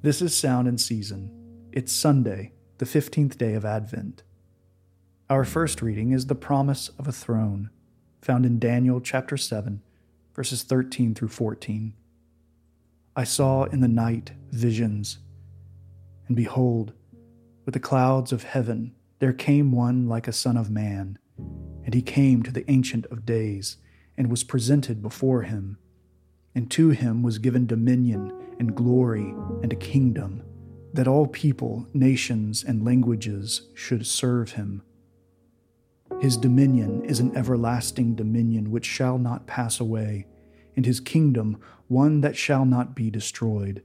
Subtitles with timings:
[0.00, 1.28] This is Sound and Season.
[1.72, 4.22] It's Sunday, the 15th day of Advent.
[5.28, 7.70] Our first reading is the promise of a throne,
[8.22, 9.82] found in Daniel chapter 7,
[10.36, 11.94] verses 13 through 14.
[13.16, 15.18] I saw in the night visions,
[16.28, 16.92] and behold,
[17.64, 21.18] with the clouds of heaven there came one like a son of man,
[21.84, 23.78] and he came to the Ancient of Days,
[24.16, 25.76] and was presented before him.
[26.58, 30.42] And to him was given dominion and glory and a kingdom,
[30.92, 34.82] that all people, nations, and languages should serve him.
[36.20, 40.26] His dominion is an everlasting dominion which shall not pass away,
[40.74, 43.84] and his kingdom one that shall not be destroyed.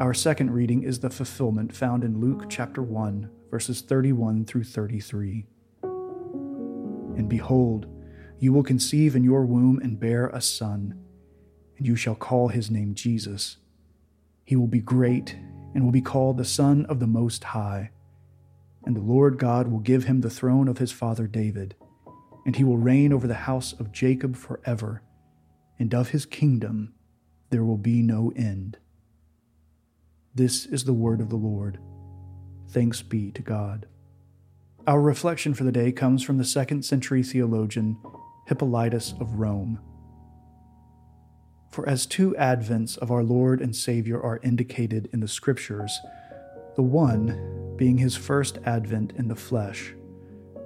[0.00, 5.46] Our second reading is the fulfillment found in Luke chapter 1, verses 31 through 33.
[5.84, 7.86] And behold,
[8.38, 11.06] you will conceive in your womb and bear a son
[11.76, 13.58] and you shall call his name Jesus.
[14.44, 15.36] He will be great
[15.74, 17.90] and will be called the Son of the Most High.
[18.84, 21.74] And the Lord God will give him the throne of his father David,
[22.46, 25.02] and he will reign over the house of Jacob forever,
[25.78, 26.94] and of his kingdom
[27.50, 28.78] there will be no end.
[30.34, 31.78] This is the word of the Lord.
[32.68, 33.86] Thanks be to God.
[34.86, 37.98] Our reflection for the day comes from the second century theologian
[38.46, 39.80] Hippolytus of Rome.
[41.68, 46.00] For as two advents of our Lord and Savior are indicated in the Scriptures,
[46.76, 49.94] the one being his first advent in the flesh,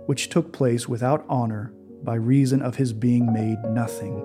[0.06, 4.24] which took place without honor by reason of his being made nothing,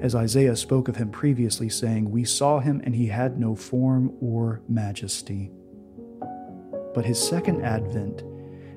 [0.00, 4.16] as Isaiah spoke of him previously, saying, We saw him and he had no form
[4.20, 5.50] or majesty.
[6.94, 8.22] But his second advent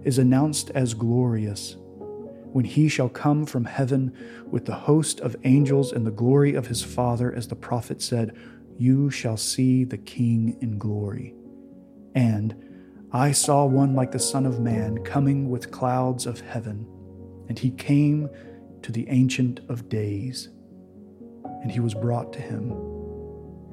[0.03, 1.77] is announced as glorious
[2.51, 4.13] when he shall come from heaven
[4.49, 8.35] with the host of angels and the glory of his Father, as the prophet said,
[8.77, 11.33] You shall see the King in glory.
[12.13, 12.55] And
[13.13, 16.85] I saw one like the Son of Man coming with clouds of heaven,
[17.47, 18.29] and he came
[18.81, 20.49] to the Ancient of Days,
[21.61, 22.71] and he was brought to him,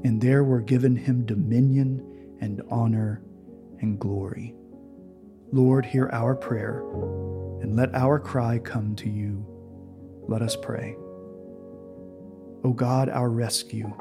[0.04, 3.22] and there were given him dominion and honor
[3.80, 4.54] and glory.
[5.52, 6.82] Lord, hear our prayer
[7.60, 9.44] and let our cry come to you.
[10.28, 10.96] Let us pray.
[12.64, 13.92] O God, our rescue,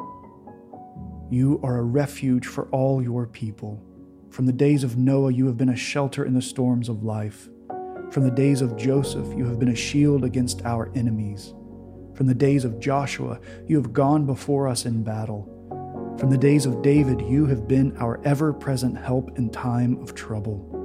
[1.29, 3.83] you are a refuge for all your people.
[4.29, 7.49] From the days of Noah, you have been a shelter in the storms of life.
[8.11, 11.53] From the days of Joseph, you have been a shield against our enemies.
[12.13, 15.53] From the days of Joshua, you have gone before us in battle.
[16.17, 20.15] From the days of David, you have been our ever present help in time of
[20.15, 20.76] trouble.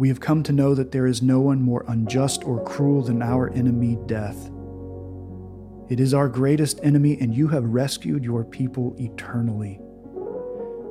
[0.00, 3.20] We have come to know that there is no one more unjust or cruel than
[3.20, 4.50] our enemy, death.
[5.90, 9.78] It is our greatest enemy, and you have rescued your people eternally.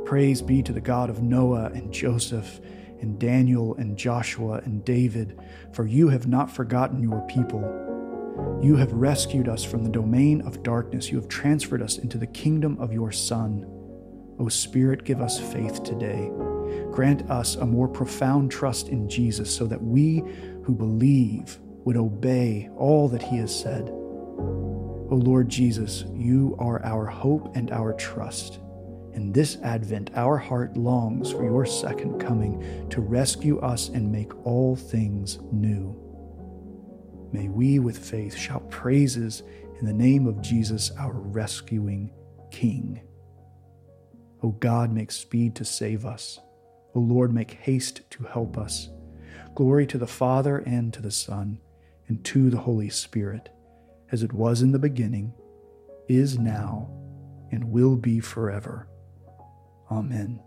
[0.05, 2.61] Praise be to the God of Noah and Joseph
[3.01, 5.39] and Daniel and Joshua and David,
[5.73, 8.59] for you have not forgotten your people.
[8.61, 11.09] You have rescued us from the domain of darkness.
[11.09, 13.65] You have transferred us into the kingdom of your Son.
[14.37, 16.29] O Spirit, give us faith today.
[16.99, 20.21] Grant us a more profound trust in Jesus so that we
[20.63, 23.87] who believe would obey all that he has said.
[23.87, 28.59] O Lord Jesus, you are our hope and our trust.
[29.13, 34.45] In this Advent, our heart longs for your second coming to rescue us and make
[34.45, 35.95] all things new.
[37.31, 39.43] May we, with faith, shout praises
[39.79, 42.11] in the name of Jesus, our rescuing
[42.51, 42.99] King.
[44.43, 46.41] O God, make speed to save us.
[46.95, 48.89] O Lord, make haste to help us.
[49.55, 51.59] Glory to the Father, and to the Son,
[52.07, 53.49] and to the Holy Spirit,
[54.11, 55.33] as it was in the beginning,
[56.07, 56.89] is now,
[57.51, 58.87] and will be forever.
[59.91, 60.41] Amen.